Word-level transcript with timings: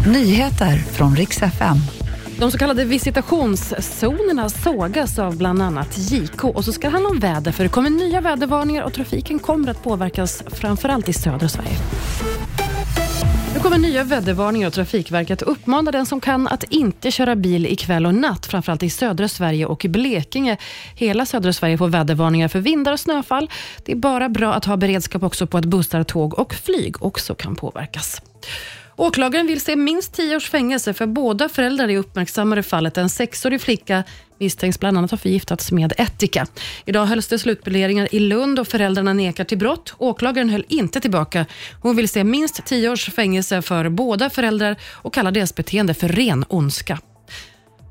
Nyheter 0.00 0.76
från 0.76 1.16
riks 1.16 1.42
FM. 1.42 1.76
De 2.38 2.50
så 2.50 2.58
kallade 2.58 2.84
visitationszonerna 2.84 4.48
sågas 4.48 5.18
av 5.18 5.36
bland 5.36 5.62
annat 5.62 5.98
JK 5.98 6.44
och 6.44 6.64
så 6.64 6.72
ska 6.72 6.86
det 6.86 6.92
handla 6.92 7.10
om 7.10 7.18
väder 7.18 7.52
för 7.52 7.62
det 7.62 7.68
kommer 7.68 7.90
nya 7.90 8.20
vädervarningar 8.20 8.82
och 8.82 8.92
trafiken 8.92 9.38
kommer 9.38 9.70
att 9.70 9.82
påverkas 9.82 10.42
framförallt 10.46 11.08
i 11.08 11.12
södra 11.12 11.48
Sverige. 11.48 11.76
Nu 13.54 13.60
kommer 13.60 13.78
nya 13.78 14.04
vädervarningar 14.04 14.68
och 14.68 14.74
Trafikverket 14.74 15.42
uppmanar 15.42 15.92
den 15.92 16.06
som 16.06 16.20
kan 16.20 16.48
att 16.48 16.64
inte 16.64 17.10
köra 17.10 17.36
bil 17.36 17.66
ikväll 17.66 18.06
och 18.06 18.14
natt, 18.14 18.46
framförallt 18.46 18.82
i 18.82 18.90
södra 18.90 19.28
Sverige 19.28 19.66
och 19.66 19.84
i 19.84 19.88
Blekinge. 19.88 20.56
Hela 20.94 21.26
södra 21.26 21.52
Sverige 21.52 21.78
får 21.78 21.88
vädervarningar 21.88 22.48
för 22.48 22.60
vindar 22.60 22.92
och 22.92 23.00
snöfall. 23.00 23.50
Det 23.84 23.92
är 23.92 23.96
bara 23.96 24.28
bra 24.28 24.54
att 24.54 24.64
ha 24.64 24.76
beredskap 24.76 25.22
också 25.22 25.46
på 25.46 25.58
att 25.58 25.64
bussar, 25.64 26.04
tåg 26.04 26.38
och 26.38 26.54
flyg 26.54 27.02
också 27.02 27.34
kan 27.34 27.56
påverkas. 27.56 28.22
Åklagaren 28.96 29.46
vill 29.46 29.60
se 29.60 29.76
minst 29.76 30.12
tio 30.12 30.36
års 30.36 30.50
fängelse 30.50 30.94
för 30.94 31.06
båda 31.06 31.48
föräldrar 31.48 31.88
i 31.88 31.96
uppmärksammade 31.96 32.62
fallet. 32.62 32.96
En 32.96 33.10
sexårig 33.10 33.60
flicka 33.60 34.04
misstänks 34.38 34.80
bland 34.80 34.98
annat 34.98 35.10
ha 35.10 35.18
förgiftats 35.18 35.72
med 35.72 35.92
ättika. 35.98 36.46
Idag 36.84 37.06
hölls 37.06 37.28
det 37.28 37.38
slutpläderingar 37.38 38.08
i 38.14 38.20
Lund 38.20 38.58
och 38.58 38.68
föräldrarna 38.68 39.12
nekar 39.12 39.44
till 39.44 39.58
brott. 39.58 39.94
Åklagaren 39.98 40.50
höll 40.50 40.64
inte 40.68 41.00
tillbaka. 41.00 41.46
Hon 41.82 41.96
vill 41.96 42.08
se 42.08 42.24
minst 42.24 42.66
tio 42.66 42.88
års 42.88 43.10
fängelse 43.10 43.62
för 43.62 43.88
båda 43.88 44.30
föräldrar 44.30 44.76
och 44.92 45.14
kallar 45.14 45.30
deras 45.30 45.54
beteende 45.54 45.94
för 45.94 46.08
ren 46.08 46.44
ondska. 46.48 46.98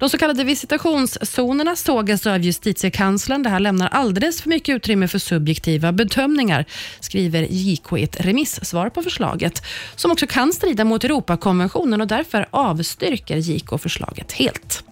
De 0.03 0.09
så 0.09 0.17
kallade 0.17 0.43
visitationszonerna 0.43 1.75
sågas 1.75 2.27
av 2.27 2.41
justitiekanslern. 2.41 3.43
Det 3.43 3.49
här 3.49 3.59
lämnar 3.59 3.87
alldeles 3.87 4.41
för 4.41 4.49
mycket 4.49 4.75
utrymme 4.75 5.07
för 5.07 5.19
subjektiva 5.19 5.91
bedömningar, 5.91 6.65
skriver 6.99 7.47
JK 7.49 7.93
i 7.97 8.03
ett 8.03 8.25
remissvar 8.25 8.89
på 8.89 9.03
förslaget, 9.03 9.61
som 9.95 10.11
också 10.11 10.27
kan 10.27 10.53
strida 10.53 10.85
mot 10.85 11.03
Europakonventionen 11.03 12.01
och 12.01 12.07
därför 12.07 12.47
avstyrker 12.51 13.37
JK 13.37 13.81
förslaget 13.81 14.31
helt. 14.31 14.83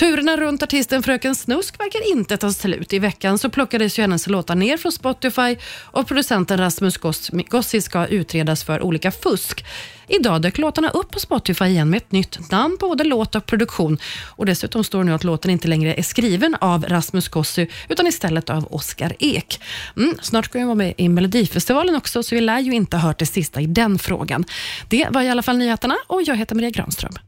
Turerna 0.00 0.36
runt 0.36 0.62
artisten 0.62 1.02
Fröken 1.02 1.34
Snusk 1.34 1.80
verkar 1.80 2.12
inte 2.12 2.36
ta 2.36 2.52
slut. 2.52 2.92
I 2.92 2.98
veckan 2.98 3.38
så 3.38 3.50
plockades 3.50 3.98
ju 3.98 4.02
hennes 4.02 4.26
låtar 4.26 4.54
ner 4.54 4.76
från 4.76 4.92
Spotify 4.92 5.56
och 5.82 6.06
producenten 6.06 6.58
Rasmus 6.58 6.96
Gossi 7.48 7.80
ska 7.80 8.06
utredas 8.06 8.64
för 8.64 8.82
olika 8.82 9.10
fusk. 9.10 9.64
Idag 10.08 10.42
dök 10.42 10.58
låtarna 10.58 10.90
upp 10.90 11.10
på 11.10 11.20
Spotify 11.20 11.64
igen 11.64 11.90
med 11.90 11.96
ett 11.96 12.12
nytt 12.12 12.50
namn 12.50 12.76
på 12.78 12.88
både 12.88 13.04
låt 13.04 13.34
och 13.34 13.46
produktion. 13.46 13.98
Och 14.26 14.46
Dessutom 14.46 14.84
står 14.84 14.98
det 14.98 15.04
nu 15.04 15.14
att 15.14 15.24
låten 15.24 15.50
inte 15.50 15.68
längre 15.68 15.94
är 15.94 16.02
skriven 16.02 16.56
av 16.60 16.84
Rasmus 16.84 17.28
Gossi 17.28 17.70
utan 17.88 18.06
istället 18.06 18.50
av 18.50 18.66
Oscar 18.70 19.12
Ek. 19.18 19.60
Mm, 19.96 20.14
snart 20.22 20.44
ska 20.44 20.58
jag 20.58 20.66
vara 20.66 20.74
med 20.74 20.94
i 20.96 21.08
Melodifestivalen 21.08 21.94
också, 21.94 22.22
så 22.22 22.34
vi 22.34 22.40
lär 22.40 22.60
ju 22.60 22.72
inte 22.72 22.96
ha 22.96 23.08
hört 23.08 23.18
det 23.18 23.26
sista 23.26 23.60
i 23.60 23.66
den 23.66 23.98
frågan. 23.98 24.44
Det 24.88 25.06
var 25.10 25.22
i 25.22 25.28
alla 25.28 25.42
fall 25.42 25.58
nyheterna 25.58 25.96
och 26.06 26.22
jag 26.22 26.36
heter 26.36 26.54
Maria 26.54 26.70
Granström. 26.70 27.18